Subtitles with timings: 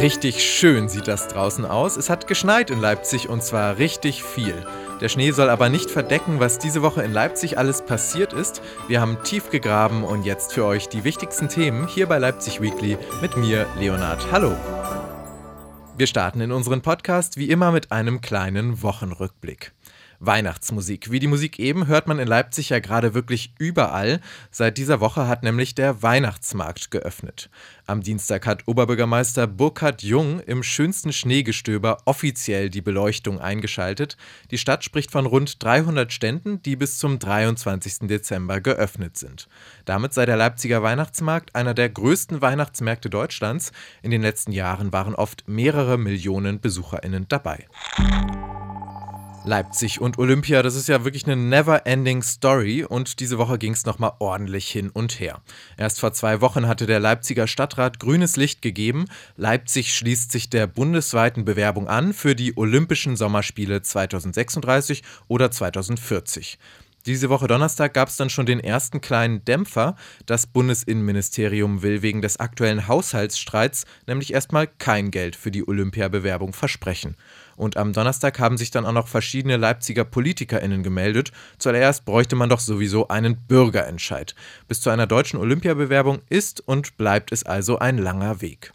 [0.00, 1.96] Richtig schön sieht das draußen aus.
[1.96, 4.54] Es hat geschneit in Leipzig und zwar richtig viel.
[5.00, 8.60] Der Schnee soll aber nicht verdecken, was diese Woche in Leipzig alles passiert ist.
[8.88, 12.98] Wir haben tief gegraben und jetzt für euch die wichtigsten Themen hier bei Leipzig Weekly
[13.22, 14.30] mit mir, Leonard.
[14.30, 14.54] Hallo.
[15.96, 19.72] Wir starten in unseren Podcast wie immer mit einem kleinen Wochenrückblick.
[20.20, 21.10] Weihnachtsmusik.
[21.10, 24.20] Wie die Musik eben hört man in Leipzig ja gerade wirklich überall.
[24.50, 27.50] Seit dieser Woche hat nämlich der Weihnachtsmarkt geöffnet.
[27.88, 34.16] Am Dienstag hat Oberbürgermeister Burkhard Jung im schönsten Schneegestöber offiziell die Beleuchtung eingeschaltet.
[34.50, 38.08] Die Stadt spricht von rund 300 Ständen, die bis zum 23.
[38.08, 39.48] Dezember geöffnet sind.
[39.84, 43.70] Damit sei der Leipziger Weihnachtsmarkt einer der größten Weihnachtsmärkte Deutschlands.
[44.02, 47.66] In den letzten Jahren waren oft mehrere Millionen Besucherinnen dabei.
[49.46, 53.86] Leipzig und Olympia, das ist ja wirklich eine never-ending Story und diese Woche ging es
[53.86, 55.40] nochmal ordentlich hin und her.
[55.76, 59.04] Erst vor zwei Wochen hatte der Leipziger Stadtrat grünes Licht gegeben.
[59.36, 66.58] Leipzig schließt sich der bundesweiten Bewerbung an für die Olympischen Sommerspiele 2036 oder 2040.
[67.06, 69.94] Diese Woche Donnerstag gab es dann schon den ersten kleinen Dämpfer.
[70.26, 77.16] Das Bundesinnenministerium will wegen des aktuellen Haushaltsstreits nämlich erstmal kein Geld für die Olympiabewerbung versprechen.
[77.54, 81.30] Und am Donnerstag haben sich dann auch noch verschiedene Leipziger PolitikerInnen gemeldet.
[81.58, 84.34] Zuallererst bräuchte man doch sowieso einen Bürgerentscheid.
[84.66, 88.72] Bis zu einer deutschen Olympiabewerbung ist und bleibt es also ein langer Weg.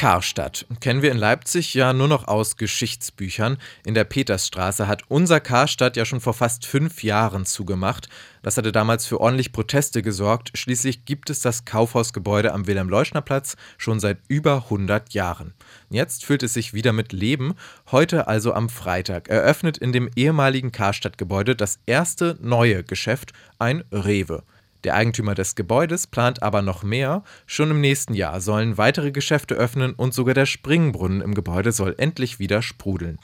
[0.00, 3.58] Karstadt kennen wir in Leipzig ja nur noch aus Geschichtsbüchern.
[3.84, 8.08] In der Petersstraße hat unser Karstadt ja schon vor fast fünf Jahren zugemacht.
[8.40, 10.52] Das hatte damals für ordentlich Proteste gesorgt.
[10.54, 15.52] Schließlich gibt es das Kaufhausgebäude am Wilhelm-Leuschner-Platz schon seit über 100 Jahren.
[15.90, 17.52] Jetzt füllt es sich wieder mit Leben.
[17.90, 24.44] Heute, also am Freitag, eröffnet in dem ehemaligen Karstadtgebäude das erste neue Geschäft, ein Rewe.
[24.84, 27.22] Der Eigentümer des Gebäudes plant aber noch mehr.
[27.46, 31.94] Schon im nächsten Jahr sollen weitere Geschäfte öffnen und sogar der Springbrunnen im Gebäude soll
[31.98, 33.18] endlich wieder sprudeln.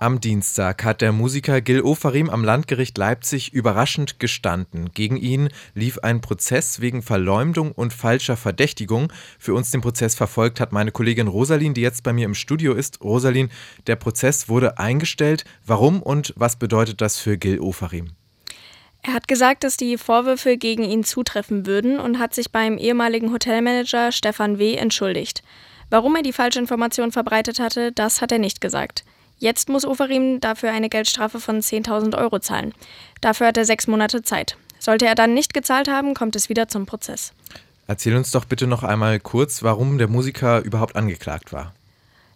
[0.00, 4.92] Am Dienstag hat der Musiker Gil Ofarim am Landgericht Leipzig überraschend gestanden.
[4.94, 9.12] Gegen ihn lief ein Prozess wegen Verleumdung und falscher Verdächtigung.
[9.40, 12.74] Für uns den Prozess verfolgt hat meine Kollegin Rosalin, die jetzt bei mir im Studio
[12.74, 13.02] ist.
[13.02, 13.50] Rosalin,
[13.88, 15.44] der Prozess wurde eingestellt.
[15.66, 18.12] Warum und was bedeutet das für Gil Ofarim?
[19.08, 23.32] Er hat gesagt, dass die Vorwürfe gegen ihn zutreffen würden und hat sich beim ehemaligen
[23.32, 24.74] Hotelmanager Stefan W.
[24.74, 25.42] entschuldigt.
[25.88, 29.06] Warum er die falsche Information verbreitet hatte, das hat er nicht gesagt.
[29.38, 32.74] Jetzt muss Oferim dafür eine Geldstrafe von 10.000 Euro zahlen.
[33.22, 34.58] Dafür hat er sechs Monate Zeit.
[34.78, 37.32] Sollte er dann nicht gezahlt haben, kommt es wieder zum Prozess.
[37.86, 41.72] Erzähl uns doch bitte noch einmal kurz, warum der Musiker überhaupt angeklagt war.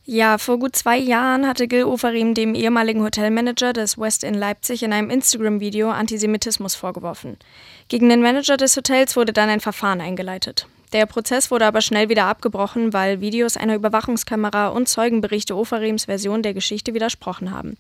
[0.05, 4.83] Ja, vor gut zwei Jahren hatte Gil Oferim dem ehemaligen Hotelmanager des West in Leipzig
[4.83, 7.37] in einem Instagram-Video Antisemitismus vorgeworfen.
[7.87, 10.67] Gegen den Manager des Hotels wurde dann ein Verfahren eingeleitet.
[10.93, 16.43] Der Prozess wurde aber schnell wieder abgebrochen, weil Videos einer Überwachungskamera und Zeugenberichte Oferims Version
[16.43, 17.77] der Geschichte widersprochen haben.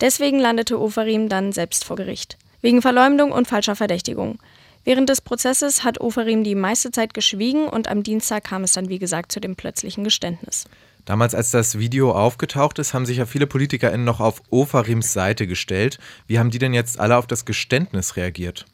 [0.00, 2.38] Deswegen landete Oferim dann selbst vor Gericht.
[2.62, 4.38] Wegen Verleumdung und falscher Verdächtigung.
[4.84, 8.88] Während des Prozesses hat Oferim die meiste Zeit geschwiegen und am Dienstag kam es dann,
[8.88, 10.64] wie gesagt, zu dem plötzlichen Geständnis.
[11.08, 15.46] Damals, als das Video aufgetaucht ist, haben sich ja viele PolitikerInnen noch auf Ofarims Seite
[15.46, 15.98] gestellt.
[16.26, 18.66] Wie haben die denn jetzt alle auf das Geständnis reagiert?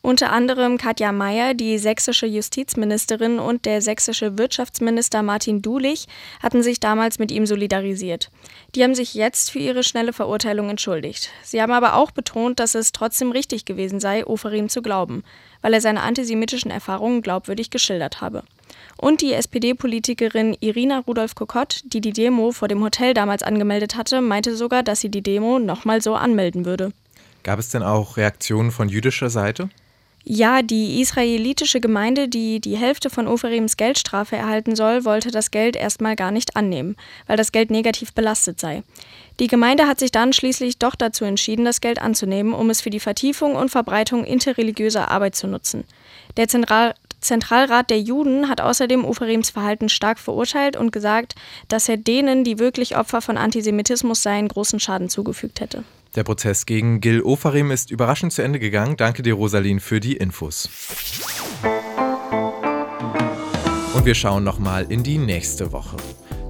[0.00, 6.06] Unter anderem Katja Mayer, die sächsische Justizministerin und der sächsische Wirtschaftsminister Martin Dulich
[6.40, 8.30] hatten sich damals mit ihm solidarisiert.
[8.76, 11.30] Die haben sich jetzt für ihre schnelle Verurteilung entschuldigt.
[11.42, 15.24] Sie haben aber auch betont, dass es trotzdem richtig gewesen sei, Oferim zu glauben,
[15.60, 18.44] weil er seine antisemitischen Erfahrungen glaubwürdig geschildert habe.
[19.00, 24.54] Und die SPD-Politikerin Irina Rudolph-Kokott, die die Demo vor dem Hotel damals angemeldet hatte, meinte
[24.54, 26.92] sogar, dass sie die Demo nochmal so anmelden würde.
[27.42, 29.70] Gab es denn auch Reaktionen von jüdischer Seite?
[30.22, 35.76] Ja, die israelitische Gemeinde, die die Hälfte von Oferims Geldstrafe erhalten soll, wollte das Geld
[35.76, 36.94] erstmal gar nicht annehmen,
[37.26, 38.82] weil das Geld negativ belastet sei.
[39.40, 42.90] Die Gemeinde hat sich dann schließlich doch dazu entschieden, das Geld anzunehmen, um es für
[42.90, 45.84] die Vertiefung und Verbreitung interreligiöser Arbeit zu nutzen.
[46.36, 51.34] Der Zentral Zentralrat der Juden hat außerdem Uferims Verhalten stark verurteilt und gesagt,
[51.68, 55.84] dass er denen, die wirklich Opfer von Antisemitismus seien, großen Schaden zugefügt hätte.
[56.16, 58.96] Der Prozess gegen Gil Ofarim ist überraschend zu Ende gegangen.
[58.96, 60.68] Danke dir, Rosalin, für die Infos.
[63.94, 65.96] Und wir schauen nochmal in die nächste Woche.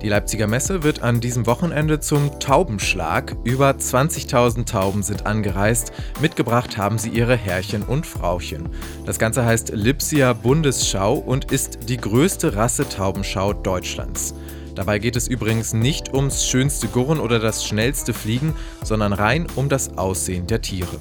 [0.03, 3.37] Die Leipziger Messe wird an diesem Wochenende zum Taubenschlag.
[3.45, 5.93] Über 20.000 Tauben sind angereist.
[6.23, 8.71] Mitgebracht haben sie ihre Herrchen und Frauchen.
[9.05, 14.35] Das Ganze heißt Lipsia Bundesschau und ist die größte Rasse-Taubenschau Deutschlands.
[14.75, 19.69] Dabei geht es übrigens nicht ums schönste Gurren oder das schnellste Fliegen, sondern rein um
[19.69, 20.99] das Aussehen der Tiere.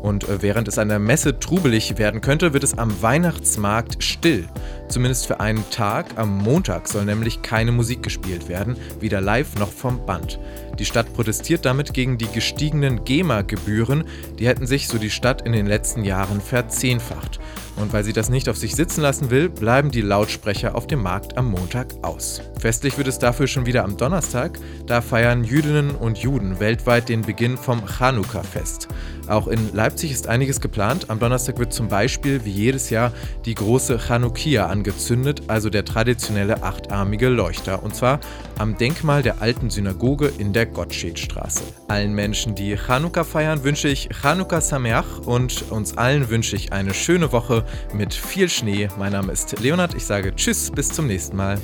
[0.00, 4.46] Und äh, während es an der Messe trubelig werden könnte, wird es am Weihnachtsmarkt still.
[4.88, 6.16] Zumindest für einen Tag.
[6.16, 10.38] Am Montag soll nämlich keine Musik gespielt werden, weder live noch vom Band.
[10.78, 14.04] Die Stadt protestiert damit gegen die gestiegenen GEMA-Gebühren.
[14.38, 17.40] Die hätten sich, so die Stadt, in den letzten Jahren verzehnfacht.
[17.76, 21.02] Und weil sie das nicht auf sich sitzen lassen will, bleiben die Lautsprecher auf dem
[21.02, 22.40] Markt am Montag aus.
[22.58, 24.58] Festlich wird es dafür schon wieder am Donnerstag.
[24.86, 28.88] Da feiern Jüdinnen und Juden weltweit den Beginn vom Chanukka-Fest.
[29.28, 31.08] Auch in Leipzig ist einiges geplant.
[31.08, 33.12] Am Donnerstag wird zum Beispiel wie jedes Jahr
[33.44, 37.82] die große Chanukia angezündet, also der traditionelle achtarmige Leuchter.
[37.82, 38.20] Und zwar
[38.58, 41.64] am Denkmal der alten Synagoge in der Gottschedstraße.
[41.88, 46.94] Allen Menschen, die Chanukka feiern, wünsche ich Chanukka Sameach und uns allen wünsche ich eine
[46.94, 48.88] schöne Woche mit viel Schnee.
[48.98, 49.94] Mein Name ist Leonard.
[49.94, 51.58] Ich sage Tschüss, bis zum nächsten Mal.